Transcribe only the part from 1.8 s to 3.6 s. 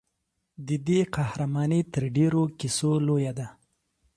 تر ډېرو کیسو لویه ده.